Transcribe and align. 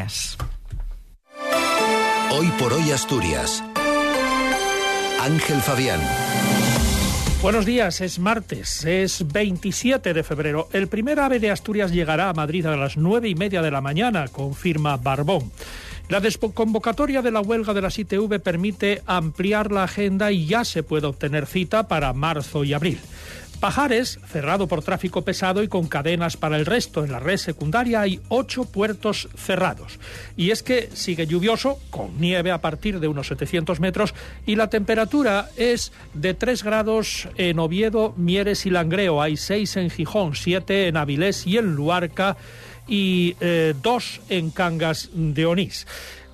Asturias. 0.00 0.36
Hoy 2.32 2.48
por 2.58 2.72
hoy 2.72 2.90
Asturias. 2.90 3.62
Ángel 5.20 5.60
Fabián. 5.60 6.00
Buenos 7.42 7.64
días, 7.64 8.00
es 8.00 8.18
martes, 8.18 8.84
es 8.84 9.30
27 9.32 10.14
de 10.14 10.22
febrero. 10.22 10.68
El 10.72 10.88
primer 10.88 11.20
ave 11.20 11.38
de 11.38 11.50
Asturias 11.50 11.92
llegará 11.92 12.30
a 12.30 12.32
Madrid 12.32 12.66
a 12.66 12.76
las 12.76 12.96
nueve 12.96 13.28
y 13.28 13.34
media 13.34 13.62
de 13.62 13.70
la 13.70 13.80
mañana, 13.80 14.28
confirma 14.28 14.96
Barbón. 14.96 15.52
La 16.08 16.20
desconvocatoria 16.20 17.22
de 17.22 17.30
la 17.30 17.40
huelga 17.40 17.72
de 17.72 17.80
las 17.82 17.98
ITV 17.98 18.40
permite 18.40 19.02
ampliar 19.06 19.70
la 19.70 19.84
agenda 19.84 20.32
y 20.32 20.46
ya 20.46 20.64
se 20.64 20.82
puede 20.82 21.06
obtener 21.06 21.46
cita 21.46 21.88
para 21.88 22.12
marzo 22.12 22.64
y 22.64 22.72
abril. 22.72 22.98
Pajares, 23.60 24.18
cerrado 24.30 24.68
por 24.68 24.82
tráfico 24.82 25.22
pesado 25.22 25.62
y 25.62 25.68
con 25.68 25.88
cadenas 25.88 26.36
para 26.36 26.56
el 26.56 26.66
resto. 26.66 27.04
En 27.04 27.12
la 27.12 27.20
red 27.20 27.36
secundaria 27.36 28.00
hay 28.00 28.20
ocho 28.28 28.64
puertos 28.64 29.28
cerrados. 29.36 29.98
Y 30.36 30.50
es 30.50 30.62
que 30.62 30.90
sigue 30.92 31.26
lluvioso, 31.26 31.78
con 31.90 32.20
nieve 32.20 32.50
a 32.50 32.60
partir 32.60 33.00
de 33.00 33.08
unos 33.08 33.28
700 33.28 33.80
metros, 33.80 34.14
y 34.46 34.56
la 34.56 34.70
temperatura 34.70 35.48
es 35.56 35.92
de 36.12 36.34
3 36.34 36.62
grados 36.62 37.28
en 37.36 37.58
Oviedo, 37.58 38.14
Mieres 38.16 38.66
y 38.66 38.70
Langreo. 38.70 39.22
Hay 39.22 39.36
6 39.36 39.76
en 39.76 39.90
Gijón, 39.90 40.34
7 40.34 40.88
en 40.88 40.96
Avilés 40.96 41.46
y 41.46 41.58
en 41.58 41.74
Luarca, 41.74 42.36
y 42.86 43.34
2 43.40 43.40
eh, 43.40 44.38
en 44.38 44.50
Cangas 44.50 45.10
de 45.12 45.46
Onís. 45.46 45.86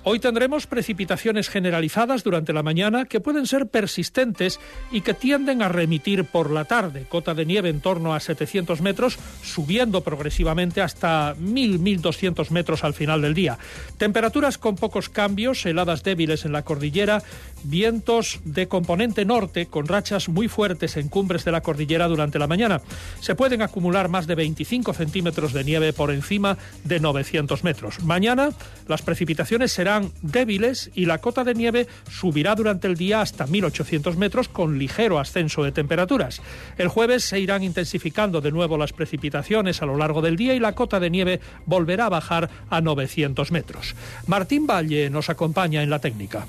Hoy 0.03 0.17
tendremos 0.17 0.65
precipitaciones 0.65 1.47
generalizadas 1.47 2.23
durante 2.23 2.53
la 2.53 2.63
mañana 2.63 3.05
que 3.05 3.19
pueden 3.19 3.45
ser 3.45 3.67
persistentes 3.67 4.59
y 4.91 5.01
que 5.01 5.13
tienden 5.13 5.61
a 5.61 5.69
remitir 5.69 6.25
por 6.25 6.49
la 6.49 6.65
tarde. 6.65 7.05
Cota 7.07 7.35
de 7.35 7.45
nieve 7.45 7.69
en 7.69 7.81
torno 7.81 8.15
a 8.15 8.19
700 8.19 8.81
metros, 8.81 9.19
subiendo 9.43 10.01
progresivamente 10.01 10.81
hasta 10.81 11.35
1.000-1.200 11.35 12.49
metros 12.49 12.83
al 12.83 12.95
final 12.95 13.21
del 13.21 13.35
día. 13.35 13.59
Temperaturas 13.99 14.57
con 14.57 14.75
pocos 14.75 15.07
cambios, 15.07 15.63
heladas 15.67 16.01
débiles 16.01 16.45
en 16.45 16.53
la 16.53 16.63
cordillera, 16.63 17.21
vientos 17.63 18.39
de 18.43 18.67
componente 18.67 19.23
norte 19.23 19.67
con 19.67 19.87
rachas 19.87 20.29
muy 20.29 20.47
fuertes 20.47 20.97
en 20.97 21.09
cumbres 21.09 21.45
de 21.45 21.51
la 21.51 21.61
cordillera 21.61 22.07
durante 22.07 22.39
la 22.39 22.47
mañana. 22.47 22.81
Se 23.19 23.35
pueden 23.35 23.61
acumular 23.61 24.09
más 24.09 24.25
de 24.25 24.33
25 24.33 24.93
centímetros 24.93 25.53
de 25.53 25.63
nieve 25.63 25.93
por 25.93 26.09
encima 26.09 26.57
de 26.85 26.99
900 26.99 27.63
metros. 27.63 28.01
Mañana 28.01 28.49
las 28.87 29.03
precipitaciones 29.03 29.71
serán 29.71 29.90
débiles 30.21 30.91
y 30.95 31.05
la 31.05 31.19
cota 31.19 31.43
de 31.43 31.53
nieve 31.53 31.87
subirá 32.09 32.55
durante 32.55 32.87
el 32.87 32.95
día 32.95 33.21
hasta 33.21 33.47
1.800 33.47 34.15
metros 34.15 34.47
con 34.47 34.77
ligero 34.77 35.19
ascenso 35.19 35.63
de 35.63 35.71
temperaturas. 35.71 36.41
El 36.77 36.87
jueves 36.87 37.23
se 37.23 37.39
irán 37.39 37.63
intensificando 37.63 38.41
de 38.41 38.51
nuevo 38.51 38.77
las 38.77 38.93
precipitaciones 38.93 39.81
a 39.81 39.85
lo 39.85 39.97
largo 39.97 40.21
del 40.21 40.35
día 40.35 40.53
y 40.53 40.59
la 40.59 40.73
cota 40.73 40.99
de 40.99 41.09
nieve 41.09 41.39
volverá 41.65 42.05
a 42.05 42.09
bajar 42.09 42.49
a 42.69 42.81
900 42.81 43.51
metros. 43.51 43.95
Martín 44.27 44.67
Valle 44.67 45.09
nos 45.09 45.29
acompaña 45.29 45.83
en 45.83 45.89
la 45.89 45.99
técnica. 45.99 46.45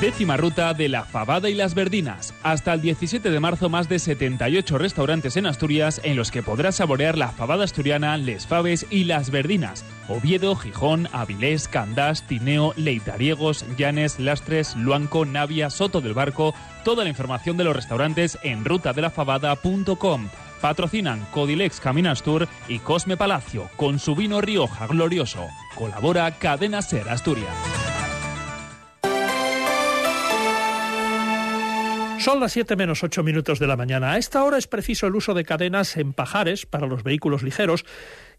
Décima 0.00 0.38
ruta 0.38 0.72
de 0.72 0.88
la 0.88 1.04
Fabada 1.04 1.50
y 1.50 1.54
las 1.54 1.74
Verdinas. 1.74 2.32
Hasta 2.42 2.72
el 2.72 2.80
17 2.80 3.30
de 3.30 3.38
marzo 3.38 3.68
más 3.68 3.86
de 3.86 3.98
78 3.98 4.78
restaurantes 4.78 5.36
en 5.36 5.44
Asturias 5.44 6.00
en 6.02 6.16
los 6.16 6.30
que 6.30 6.42
podrás 6.42 6.76
saborear 6.76 7.18
la 7.18 7.28
fabada 7.28 7.64
asturiana, 7.64 8.16
les 8.16 8.46
faves 8.46 8.86
y 8.88 9.04
las 9.04 9.30
verdinas. 9.30 9.84
Oviedo, 10.08 10.56
Gijón, 10.56 11.06
Avilés, 11.12 11.68
Candás, 11.68 12.26
Tineo, 12.26 12.72
Leitariegos, 12.78 13.66
Llanes, 13.76 14.18
Lastres, 14.18 14.74
Luanco, 14.74 15.26
Navia, 15.26 15.68
Soto 15.68 16.00
del 16.00 16.14
Barco. 16.14 16.54
Toda 16.82 17.04
la 17.04 17.10
información 17.10 17.58
de 17.58 17.64
los 17.64 17.76
restaurantes 17.76 18.38
en 18.42 18.64
rutadelafabada.com. 18.64 20.28
Patrocinan 20.62 21.26
Codilex 21.30 21.78
Caminas 21.78 22.22
Tour 22.22 22.48
y 22.68 22.78
Cosme 22.78 23.18
Palacio 23.18 23.68
con 23.76 23.98
su 23.98 24.14
vino 24.14 24.40
Rioja 24.40 24.86
Glorioso. 24.86 25.46
Colabora 25.74 26.38
Cadena 26.38 26.80
Ser 26.80 27.06
Asturias. 27.10 27.79
Son 32.20 32.38
las 32.38 32.52
7 32.52 32.76
menos 32.76 33.02
8 33.02 33.22
minutos 33.22 33.58
de 33.58 33.66
la 33.66 33.78
mañana. 33.78 34.12
A 34.12 34.18
esta 34.18 34.44
hora 34.44 34.58
es 34.58 34.66
preciso 34.66 35.06
el 35.06 35.16
uso 35.16 35.32
de 35.32 35.42
cadenas 35.42 35.96
en 35.96 36.12
pajares 36.12 36.66
para 36.66 36.86
los 36.86 37.02
vehículos 37.02 37.42
ligeros 37.42 37.86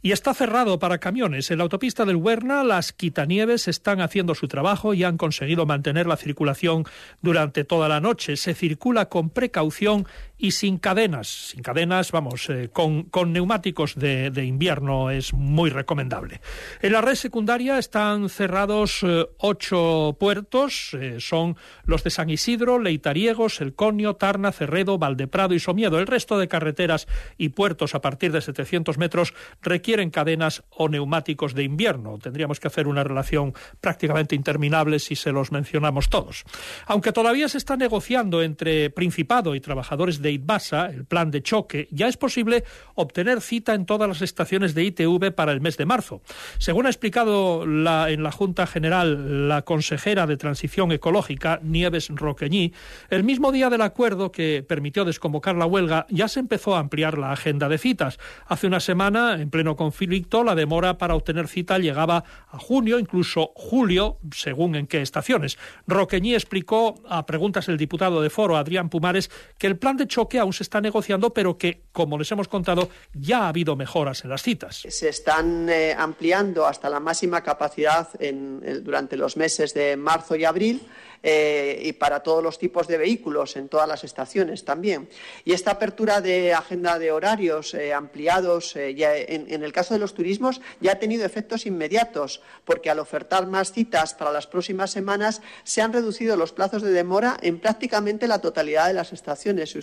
y 0.01 0.12
está 0.12 0.34
cerrado 0.34 0.79
para 0.79 0.97
camiones. 0.97 1.51
En 1.51 1.59
la 1.59 1.63
autopista 1.63 2.06
del 2.06 2.16
Huerna, 2.16 2.63
las 2.63 2.91
quitanieves 2.91 3.67
están 3.67 4.01
haciendo 4.01 4.34
su 4.34 4.47
trabajo 4.47 4.94
y 4.94 5.03
han 5.03 5.17
conseguido 5.17 5.66
mantener 5.66 6.07
la 6.07 6.17
circulación 6.17 6.85
durante 7.22 7.63
toda 7.63 7.88
la 7.88 8.00
noche. 8.00 8.35
Se 8.35 8.56
circula 8.56 9.09
con 9.09 9.29
precaución 9.29 10.07
y 10.38 10.51
sin 10.51 10.79
cadenas. 10.79 11.28
Sin 11.28 11.62
cadenas, 11.62 12.12
vamos, 12.12 12.50
eh, 12.50 12.69
con, 12.73 13.03
con, 13.03 13.31
neumáticos 13.31 13.95
de, 13.95 14.31
de, 14.31 14.44
invierno 14.44 15.12
es 15.12 15.34
muy 15.34 15.69
recomendable. 15.69 16.41
En 16.81 16.94
la 16.94 17.01
red 17.01 17.13
secundaria 17.13 17.78
están 17.78 18.28
cerrados 18.28 19.01
eh, 19.03 19.28
ocho 19.38 20.18
puertos. 20.19 20.95
Eh, 21.00 21.18
son 21.19 21.57
los 21.85 22.03
de 22.03 22.09
San 22.09 22.31
Isidro, 22.31 22.79
Leitariegos, 22.79 23.62
El 23.62 23.75
Conio, 23.75 24.16
Tarna, 24.16 24.51
Cerredo, 24.51 24.97
Valdeprado 24.97 25.53
y 25.53 25.59
Somiedo. 25.59 26.00
El 26.00 26.07
resto 26.07 26.39
de 26.39 26.47
carreteras 26.47 27.07
y 27.38 27.50
puertos 27.50 27.94
a 27.94 28.01
partir 28.01 28.31
de 28.31 28.41
700 28.41 28.97
metros 28.97 29.35
requieren 29.62 29.91
quieren 29.91 30.09
cadenas 30.09 30.63
o 30.69 30.88
neumáticos 30.88 31.53
de 31.53 31.63
invierno. 31.63 32.18
Tendríamos 32.18 32.62
que 32.62 32.69
hacer 32.69 32.88
una 32.88 33.03
relación 33.03 33.53
prácticamente 33.81 34.35
interminable 34.35 35.00
si 35.00 35.18
se 35.18 35.34
los 35.34 35.52
mencionamos 35.52 36.07
todos. 36.07 36.46
Aunque 36.85 37.12
todavía 37.12 37.50
se 37.50 37.57
está 37.57 37.75
negociando 37.75 38.41
entre 38.41 38.90
Principado 38.90 39.53
y 39.53 39.59
trabajadores 39.59 40.22
de 40.22 40.31
ITBASA 40.31 40.91
el 40.91 41.03
plan 41.03 41.30
de 41.30 41.44
choque, 41.44 41.90
ya 41.91 42.07
es 42.07 42.16
posible 42.16 42.63
obtener 42.96 43.41
cita 43.41 43.74
en 43.74 43.85
todas 43.85 44.07
las 44.07 44.22
estaciones 44.22 44.74
de 44.75 44.85
ITV 44.85 45.34
para 45.35 45.51
el 45.51 45.59
mes 45.59 45.75
de 45.75 45.85
marzo. 45.85 46.22
Según 46.57 46.85
ha 46.85 46.90
explicado 46.90 47.66
la, 47.66 48.12
en 48.12 48.24
la 48.24 48.31
Junta 48.31 48.68
General 48.68 49.50
la 49.50 49.63
consejera 49.63 50.25
de 50.25 50.38
Transición 50.38 50.94
Ecológica, 50.94 51.59
Nieves 51.63 52.07
Roqueñí, 52.07 52.72
el 53.09 53.25
mismo 53.25 53.51
día 53.51 53.69
del 53.69 53.81
acuerdo 53.81 54.31
que 54.31 54.63
permitió 54.66 55.03
desconvocar 55.03 55.57
la 55.57 55.66
huelga, 55.66 56.06
ya 56.09 56.30
se 56.30 56.40
empezó 56.40 56.78
a 56.78 56.80
ampliar 56.80 57.18
la 57.18 57.34
agenda 57.34 57.68
de 57.68 57.78
citas. 57.78 58.19
Hace 58.47 58.68
una 58.68 58.80
semana, 58.80 59.41
en 59.41 59.50
pleno 59.50 59.75
conflicto, 59.81 60.44
la 60.44 60.53
demora 60.53 61.00
para 61.00 61.16
obtener 61.16 61.47
cita 61.47 61.80
llegaba 61.80 62.24
a 62.52 62.59
junio, 62.59 63.00
incluso 63.00 63.52
julio, 63.56 64.19
según 64.31 64.75
en 64.75 64.86
qué 64.86 65.02
estaciones. 65.02 65.58
Roqueñí 65.88 66.36
explicó 66.36 67.02
a 67.09 67.25
preguntas 67.25 67.66
del 67.66 67.78
diputado 67.78 68.22
de 68.22 68.30
Foro, 68.30 68.58
Adrián 68.58 68.90
Pumares, 68.90 69.31
que 69.58 69.66
el 69.66 69.80
plan 69.80 69.97
de 69.97 70.06
choque 70.06 70.38
aún 70.38 70.53
se 70.53 70.62
está 70.62 70.81
negociando, 70.81 71.34
pero 71.34 71.58
que, 71.58 71.81
como 71.92 72.19
les 72.19 72.31
hemos 72.31 72.47
contado, 72.47 72.90
ya 73.14 73.46
ha 73.46 73.47
habido 73.47 73.75
mejoras 73.75 74.24
en 74.24 74.30
las 74.30 74.44
citas. 74.44 74.84
Se 74.88 75.09
están 75.09 75.68
eh, 75.68 75.96
ampliando 75.98 76.68
hasta 76.68 76.88
la 76.88 77.00
máxima 77.00 77.42
capacidad 77.42 78.08
en, 78.19 78.84
durante 78.84 79.18
los 79.18 79.36
meses 79.36 79.74
de 79.74 79.98
marzo 79.98 80.36
y 80.36 80.46
abril. 80.46 80.81
Eh, 81.24 81.80
y 81.84 81.94
para 81.94 82.22
todos 82.22 82.44
los 82.44 82.58
tipos 82.58 82.88
de 82.88 82.98
vehículos 82.98 83.56
en 83.56 83.69
todas 83.69 83.88
las 83.88 84.03
estaciones 84.03 84.66
también. 84.66 85.08
Y 85.46 85.53
esta 85.53 85.72
apertura 85.72 86.19
de 86.19 86.52
agenda 86.52 86.98
de 86.98 87.12
horarios 87.12 87.75
eh, 87.75 87.94
ampliados 87.94 88.74
ya 88.74 89.16
en, 89.16 89.63
el 89.63 89.71
caso 89.74 89.94
de 89.94 90.00
los 90.00 90.14
turismos 90.14 90.62
ya 90.80 90.94
ha 90.94 91.00
tenido 91.00 91.26
efectos 91.26 91.66
inmediatos, 91.66 92.42
porque 92.66 92.90
al 92.90 93.00
ofertar 93.00 93.48
más 93.48 93.72
citas 93.72 94.14
para 94.14 94.32
las 94.32 94.48
próximas 94.48 94.92
semanas 94.92 95.42
se 95.64 95.82
han 95.82 95.94
reducido 95.94 96.36
los 96.36 96.52
plazos 96.52 96.82
de 96.82 96.92
demora 96.92 97.38
en 97.42 97.59
prácticamente 97.59 98.28
la 98.28 98.40
totalidad 98.40 98.88
de 98.88 98.94
las 98.94 99.14
estaciones. 99.14 99.78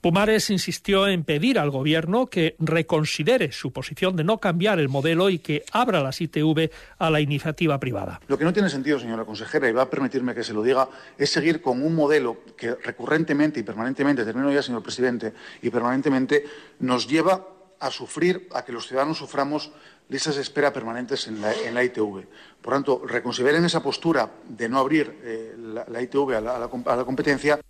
Pumares 0.00 0.50
insistió 0.50 1.08
en 1.08 1.24
pedir 1.24 1.58
al 1.58 1.70
Gobierno 1.70 2.26
que 2.26 2.56
reconsidere 2.58 3.52
su 3.52 3.72
posición 3.72 4.16
de 4.16 4.24
no 4.24 4.38
cambiar 4.38 4.78
el 4.78 4.88
modelo 4.88 5.30
y 5.30 5.38
que 5.38 5.64
abra 5.72 6.02
las 6.02 6.20
ITV 6.20 6.70
a 6.98 7.10
la 7.10 7.20
iniciativa 7.20 7.78
privada. 7.80 8.20
Lo 8.28 8.38
que 8.38 8.44
no 8.44 8.52
tiene 8.52 8.70
sentido, 8.70 8.98
señora 8.98 9.24
consejera, 9.24 9.68
y 9.68 9.72
va 9.72 9.82
a 9.82 9.90
permitirme 9.90 10.34
que 10.34 10.44
se 10.44 10.52
lo 10.52 10.62
diga, 10.62 10.88
es 11.18 11.30
seguir 11.30 11.60
con 11.60 11.82
un 11.82 11.94
modelo 11.94 12.42
que 12.56 12.74
recurrentemente 12.74 13.60
y 13.60 13.62
permanentemente, 13.62 14.24
termino 14.24 14.52
ya, 14.52 14.62
señor 14.62 14.82
presidente, 14.82 15.32
y 15.62 15.70
permanentemente 15.70 16.44
nos 16.80 17.08
lleva 17.08 17.55
a 17.80 17.90
sufrir, 17.90 18.48
a 18.52 18.64
que 18.64 18.72
los 18.72 18.86
ciudadanos 18.86 19.18
suframos 19.18 19.72
listas 20.08 20.36
de 20.36 20.42
espera 20.42 20.72
permanentes 20.72 21.26
en 21.26 21.40
la, 21.40 21.52
en 21.52 21.74
la 21.74 21.82
ITV. 21.84 22.26
Por 22.62 22.72
tanto, 22.72 23.02
reconsideren 23.04 23.64
esa 23.64 23.82
postura 23.82 24.30
de 24.48 24.68
no 24.68 24.78
abrir 24.78 25.20
eh, 25.22 25.54
la, 25.56 26.02
ITV 26.02 26.36
a 26.36 26.96
la 26.96 27.04
competencia. 27.04 27.60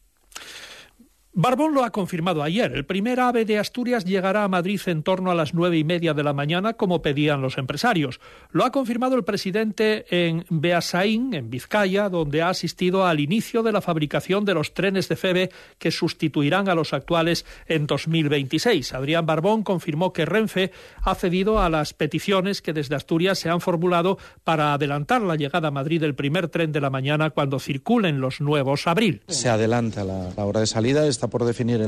Barbón 1.39 1.75
lo 1.75 1.85
ha 1.85 1.91
confirmado 1.91 2.43
ayer. 2.43 2.73
El 2.73 2.87
primer 2.87 3.21
ave 3.21 3.45
de 3.45 3.59
Asturias 3.59 4.07
llegará 4.07 4.45
a 4.45 4.49
Madrid 4.49 4.81
en 4.87 5.03
torno 5.03 5.31
a 5.31 5.35
las 5.35 5.53
nueve 5.53 5.77
y 5.77 5.85
media 5.85 6.15
de 6.15 6.23
la 6.23 6.33
mañana, 6.33 6.73
como 6.73 7.03
pedían 7.03 7.43
los 7.43 7.59
empresarios. 7.59 8.21
Lo 8.53 8.65
ha 8.65 8.73
confirmado 8.73 9.17
el 9.17 9.25
presidente 9.25 10.07
en 10.09 10.47
Beasaín, 10.49 11.35
en 11.35 11.51
Vizcaya, 11.51 12.09
donde 12.09 12.41
ha 12.41 12.49
asistido 12.49 13.05
al 13.05 13.21
inicio 13.21 13.63
de 13.63 13.73
la 13.73 13.83
fabricación 13.83 14.47
de 14.47 14.55
los 14.55 14.73
trenes 14.73 15.11
de 15.11 15.17
FEBE 15.17 15.51
que 15.79 15.91
sustituirán 15.91 16.71
a 16.71 16.75
los 16.75 16.95
actuales 16.95 17.45
en 17.67 17.87
2026. 17.87 18.95
Adrián 18.95 19.27
Barbón 19.27 19.63
confirmó 19.63 20.15
que 20.15 20.25
Renfe 20.25 20.73
ha 21.03 21.15
cedido 21.15 21.61
a 21.61 21.69
las 21.69 21.93
peticiones 21.93 22.63
que 22.63 22.73
desde 22.73 22.95
Asturias 22.95 23.39
se 23.39 23.51
han 23.51 23.61
formulado 23.61 24.17
para 24.43 24.73
adelantar 24.73 25.21
la 25.21 25.37
llegada 25.37 25.69
a 25.69 25.71
Madrid 25.71 26.01
del 26.01 26.15
primer 26.15 26.49
tren 26.49 26.73
de 26.73 26.81
la 26.81 26.89
mañana 26.89 27.29
cuando 27.29 27.59
circulen 27.59 28.23
los 28.23 28.41
nuevos 28.41 28.87
abril. 28.87 29.21
Se 29.29 29.51
adelanta 29.51 30.03
la, 30.03 30.33
hora 30.43 30.61
de 30.61 30.67
salida. 30.67 31.07
Por 31.29 31.45
definir 31.45 31.81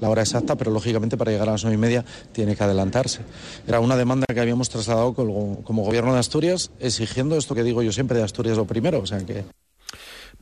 la 0.00 0.10
hora 0.10 0.22
exacta, 0.22 0.56
pero 0.56 0.70
lógicamente 0.70 1.16
para 1.16 1.32
llegar 1.32 1.48
a 1.48 1.52
las 1.52 1.64
nueve 1.64 1.76
y 1.76 1.80
media 1.80 2.04
tiene 2.32 2.56
que 2.56 2.64
adelantarse. 2.64 3.20
Era 3.66 3.80
una 3.80 3.96
demanda 3.96 4.26
que 4.32 4.40
habíamos 4.40 4.68
trasladado 4.68 5.14
como, 5.14 5.62
como 5.64 5.84
gobierno 5.84 6.12
de 6.12 6.20
Asturias, 6.20 6.70
exigiendo 6.80 7.36
esto 7.36 7.54
que 7.54 7.62
digo 7.62 7.82
yo 7.82 7.92
siempre 7.92 8.18
de 8.18 8.24
Asturias 8.24 8.56
lo 8.56 8.66
primero, 8.66 9.00
o 9.00 9.06
sea 9.06 9.18
que 9.18 9.44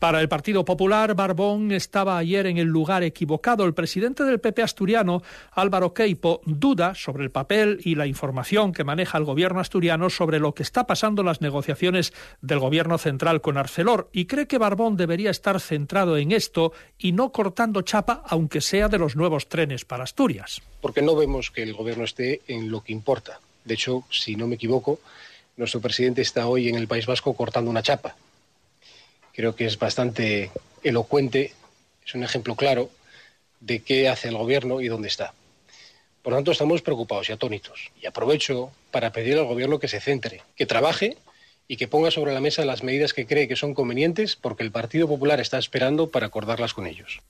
para 0.02 0.20
el 0.20 0.28
Partido 0.28 0.64
Popular, 0.64 1.14
Barbón 1.14 1.70
estaba 1.70 2.18
ayer 2.18 2.48
en 2.48 2.58
el 2.58 2.66
lugar 2.66 3.04
equivocado. 3.04 3.64
El 3.64 3.72
presidente 3.72 4.24
del 4.24 4.40
PP 4.40 4.60
asturiano, 4.60 5.22
Álvaro 5.52 5.94
Queipo, 5.94 6.40
duda 6.44 6.96
sobre 6.96 7.22
el 7.22 7.30
papel 7.30 7.78
y 7.84 7.94
la 7.94 8.08
información 8.08 8.72
que 8.72 8.82
maneja 8.82 9.16
el 9.16 9.22
gobierno 9.22 9.60
asturiano 9.60 10.10
sobre 10.10 10.40
lo 10.40 10.54
que 10.54 10.64
está 10.64 10.88
pasando 10.88 11.22
en 11.22 11.26
las 11.26 11.40
negociaciones 11.40 12.12
del 12.40 12.58
gobierno 12.58 12.98
central 12.98 13.42
con 13.42 13.56
Arcelor 13.56 14.10
y 14.12 14.24
cree 14.24 14.48
que 14.48 14.58
Barbón 14.58 14.96
debería 14.96 15.30
estar 15.30 15.60
centrado 15.60 16.16
en 16.16 16.32
esto 16.32 16.72
y 16.98 17.12
no 17.12 17.30
cortando 17.30 17.82
chapa, 17.82 18.24
aunque 18.26 18.60
sea 18.60 18.88
de 18.88 18.98
los 18.98 19.14
nuevos 19.14 19.48
trenes 19.48 19.84
para 19.84 20.02
Asturias. 20.02 20.60
Porque 20.80 21.00
no 21.02 21.14
vemos 21.14 21.52
que 21.52 21.62
el 21.62 21.74
gobierno 21.74 22.02
esté 22.02 22.40
en 22.48 22.72
lo 22.72 22.80
que 22.80 22.92
importa. 22.92 23.38
De 23.64 23.74
hecho, 23.74 24.02
si 24.10 24.34
no 24.34 24.48
me 24.48 24.56
equivoco, 24.56 24.98
nuestro 25.56 25.80
presidente 25.80 26.22
está 26.22 26.48
hoy 26.48 26.68
en 26.68 26.74
el 26.74 26.88
País 26.88 27.06
Vasco 27.06 27.34
cortando 27.34 27.70
una 27.70 27.84
chapa 27.84 28.16
creo 29.32 29.54
que 29.54 29.66
es 29.66 29.78
bastante 29.78 30.50
elocuente, 30.82 31.52
es 32.04 32.14
un 32.14 32.24
ejemplo 32.24 32.56
claro 32.56 32.90
de 33.60 33.80
qué 33.80 34.08
hace 34.08 34.28
el 34.28 34.36
Gobierno 34.36 34.80
y 34.80 34.88
dónde 34.88 35.08
está. 35.08 35.34
Por 36.22 36.32
lo 36.32 36.36
tanto, 36.36 36.52
estamos 36.52 36.82
preocupados 36.82 37.28
y 37.28 37.32
atónitos. 37.32 37.90
Y 38.00 38.06
aprovecho 38.06 38.72
para 38.90 39.12
pedir 39.12 39.38
al 39.38 39.46
Gobierno 39.46 39.78
que 39.78 39.88
se 39.88 40.00
centre, 40.00 40.42
que 40.56 40.66
trabaje 40.66 41.16
y 41.68 41.76
que 41.76 41.88
ponga 41.88 42.10
sobre 42.10 42.32
la 42.32 42.40
mesa 42.40 42.64
las 42.64 42.82
medidas 42.82 43.12
que 43.12 43.26
cree 43.26 43.48
que 43.48 43.56
son 43.56 43.74
convenientes 43.74 44.36
porque 44.36 44.62
el 44.62 44.72
Partido 44.72 45.08
Popular 45.08 45.40
está 45.40 45.58
esperando 45.58 46.10
para 46.10 46.26
acordarlas 46.26 46.74
con 46.74 46.86
ellos. 46.86 47.20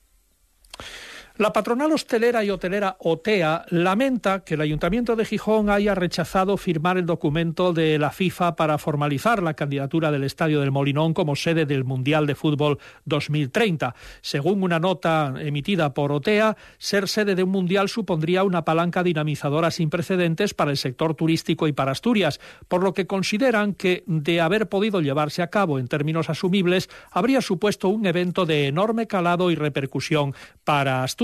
La 1.39 1.51
patronal 1.51 1.91
hostelera 1.93 2.45
y 2.45 2.51
hotelera 2.51 2.97
OTEA 2.99 3.65
lamenta 3.71 4.45
que 4.45 4.53
el 4.53 4.61
Ayuntamiento 4.61 5.17
de 5.17 5.25
Gijón 5.25 5.71
haya 5.71 5.95
rechazado 5.95 6.59
firmar 6.59 6.99
el 6.99 7.07
documento 7.07 7.73
de 7.73 7.99
la 7.99 8.11
FIFA 8.11 8.55
para 8.55 8.77
formalizar 8.77 9.43
la 9.43 9.55
candidatura 9.55 10.11
del 10.11 10.25
Estadio 10.25 10.61
del 10.61 10.71
Molinón 10.71 11.15
como 11.15 11.35
sede 11.35 11.65
del 11.65 11.85
Mundial 11.85 12.27
de 12.27 12.35
Fútbol 12.35 12.79
2030. 13.07 13.95
Según 14.21 14.63
una 14.63 14.79
nota 14.79 15.33
emitida 15.39 15.95
por 15.95 16.13
OTEA, 16.13 16.55
ser 16.77 17.09
sede 17.09 17.35
de 17.35 17.45
un 17.45 17.51
Mundial 17.51 17.89
supondría 17.89 18.45
una 18.45 18.67
palanca 18.67 19.03
dinamizadora 19.03 19.71
sin 19.71 19.89
precedentes 19.89 20.53
para 20.53 20.71
el 20.71 20.77
sector 20.77 21.15
turístico 21.15 21.67
y 21.67 21.73
para 21.73 21.93
Asturias, 21.93 22.41
por 22.69 22.83
lo 22.83 22.93
que 22.93 23.07
consideran 23.07 23.73
que, 23.73 24.05
de 24.07 24.43
haber 24.43 24.69
podido 24.69 25.01
llevarse 25.01 25.41
a 25.41 25.49
cabo 25.49 25.79
en 25.79 25.89
términos 25.89 26.29
asumibles, 26.29 26.91
habría 27.11 27.41
supuesto 27.41 27.89
un 27.89 28.05
evento 28.05 28.45
de 28.45 28.67
enorme 28.67 29.07
calado 29.07 29.51
y 29.51 29.55
repercusión 29.55 30.35
para 30.65 31.03
Asturias. 31.03 31.22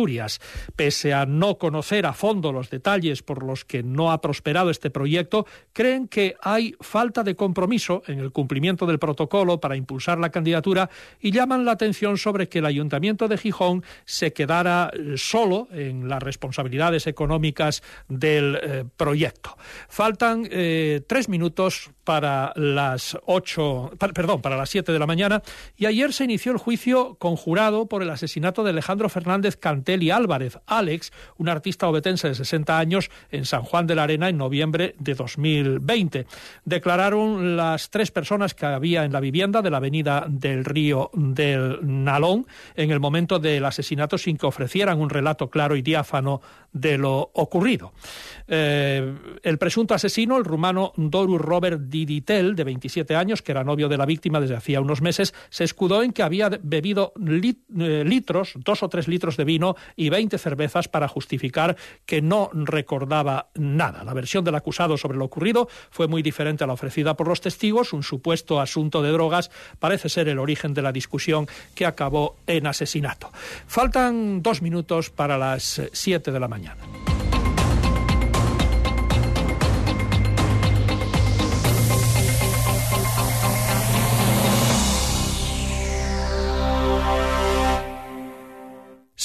Pese 0.76 1.12
a 1.12 1.26
no 1.26 1.58
conocer 1.58 2.06
a 2.06 2.12
fondo 2.12 2.52
los 2.52 2.70
detalles 2.70 3.22
por 3.22 3.42
los 3.42 3.64
que 3.64 3.82
no 3.82 4.12
ha 4.12 4.20
prosperado 4.20 4.70
este 4.70 4.90
proyecto, 4.90 5.46
creen 5.72 6.06
que 6.06 6.36
hay 6.40 6.74
falta 6.80 7.24
de 7.24 7.34
compromiso 7.34 8.02
en 8.06 8.20
el 8.20 8.30
cumplimiento 8.30 8.86
del 8.86 8.98
protocolo 8.98 9.60
para 9.60 9.76
impulsar 9.76 10.18
la 10.18 10.30
candidatura 10.30 10.88
y 11.20 11.32
llaman 11.32 11.64
la 11.64 11.72
atención 11.72 12.16
sobre 12.16 12.48
que 12.48 12.60
el 12.60 12.66
Ayuntamiento 12.66 13.26
de 13.26 13.38
Gijón 13.38 13.82
se 14.04 14.32
quedara 14.32 14.90
eh, 14.92 15.14
solo 15.16 15.68
en 15.72 16.08
las 16.08 16.22
responsabilidades 16.22 17.06
económicas 17.06 17.82
del 18.08 18.58
eh, 18.62 18.84
proyecto. 18.96 19.56
Faltan 19.88 20.46
eh, 20.50 21.02
tres 21.06 21.28
minutos 21.28 21.90
para 22.08 22.54
las 22.56 23.18
ocho, 23.26 23.90
perdón, 24.14 24.40
para 24.40 24.56
las 24.56 24.70
siete 24.70 24.92
de 24.92 24.98
la 24.98 25.04
mañana 25.04 25.42
y 25.76 25.84
ayer 25.84 26.14
se 26.14 26.24
inició 26.24 26.52
el 26.52 26.58
juicio 26.58 27.16
conjurado 27.16 27.84
por 27.84 28.02
el 28.02 28.08
asesinato 28.08 28.64
de 28.64 28.70
Alejandro 28.70 29.10
Fernández 29.10 29.58
Canté 29.58 29.92
Teli 29.92 30.10
Álvarez, 30.10 30.58
Alex, 30.66 31.12
un 31.36 31.50
artista 31.50 31.86
obetense 31.86 32.28
de 32.28 32.34
60 32.34 32.78
años 32.78 33.10
en 33.30 33.44
San 33.44 33.60
Juan 33.62 33.86
de 33.86 33.94
la 33.94 34.04
Arena 34.04 34.30
en 34.30 34.38
noviembre 34.38 34.94
de 34.98 35.14
2020. 35.14 36.26
Declararon 36.64 37.58
las 37.58 37.90
tres 37.90 38.10
personas 38.10 38.54
que 38.54 38.64
había 38.64 39.04
en 39.04 39.12
la 39.12 39.20
vivienda 39.20 39.60
de 39.60 39.68
la 39.68 39.76
avenida 39.76 40.24
del 40.30 40.64
Río 40.64 41.10
del 41.12 41.78
Nalón 41.82 42.46
en 42.74 42.90
el 42.90 43.00
momento 43.00 43.38
del 43.38 43.66
asesinato 43.66 44.16
sin 44.16 44.38
que 44.38 44.46
ofrecieran 44.46 44.98
un 44.98 45.10
relato 45.10 45.50
claro 45.50 45.76
y 45.76 45.82
diáfano 45.82 46.40
de 46.72 46.96
lo 46.96 47.30
ocurrido. 47.34 47.92
Eh, 48.46 49.14
el 49.42 49.58
presunto 49.58 49.94
asesino, 49.94 50.36
el 50.36 50.44
rumano 50.44 50.92
Doru 50.96 51.38
Robert 51.38 51.80
Diditel, 52.06 52.54
de 52.54 52.64
27 52.64 53.16
años, 53.16 53.42
que 53.42 53.52
era 53.52 53.64
novio 53.64 53.88
de 53.88 53.96
la 53.96 54.06
víctima 54.06 54.40
desde 54.40 54.56
hacía 54.56 54.80
unos 54.80 55.02
meses, 55.02 55.34
se 55.50 55.64
escudó 55.64 56.02
en 56.02 56.12
que 56.12 56.22
había 56.22 56.50
bebido 56.62 57.12
eh, 57.16 58.04
litros, 58.06 58.52
dos 58.56 58.82
o 58.82 58.88
tres 58.88 59.08
litros 59.08 59.36
de 59.36 59.44
vino 59.44 59.76
y 59.96 60.08
20 60.08 60.38
cervezas 60.38 60.88
para 60.88 61.08
justificar 61.08 61.76
que 62.06 62.22
no 62.22 62.50
recordaba 62.52 63.48
nada. 63.54 64.04
La 64.04 64.14
versión 64.14 64.44
del 64.44 64.54
acusado 64.54 64.96
sobre 64.96 65.18
lo 65.18 65.24
ocurrido 65.24 65.68
fue 65.90 66.08
muy 66.08 66.22
diferente 66.22 66.64
a 66.64 66.66
la 66.66 66.72
ofrecida 66.72 67.14
por 67.14 67.28
los 67.28 67.40
testigos. 67.40 67.92
Un 67.92 68.02
supuesto 68.02 68.60
asunto 68.60 69.02
de 69.02 69.10
drogas 69.10 69.50
parece 69.78 70.08
ser 70.08 70.28
el 70.28 70.38
origen 70.38 70.74
de 70.74 70.82
la 70.82 70.92
discusión 70.92 71.46
que 71.74 71.86
acabó 71.86 72.36
en 72.46 72.66
asesinato. 72.66 73.30
Faltan 73.66 74.42
dos 74.42 74.62
minutos 74.62 75.10
para 75.10 75.38
las 75.38 75.82
siete 75.92 76.32
de 76.32 76.40
la 76.40 76.48
mañana. 76.48 77.07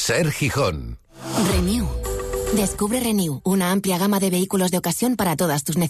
Ser 0.06 0.34
Gijón. 0.34 1.00
Renew. 1.54 1.88
Descubre 2.58 3.00
Renew, 3.00 3.40
una 3.46 3.72
amplia 3.72 3.98
gama 3.98 4.20
de 4.20 4.30
vehículos 4.30 4.70
de 4.70 4.78
ocasión 4.78 5.16
para 5.16 5.38
todas 5.38 5.64
tus 5.64 5.78
necesidades 5.78 5.82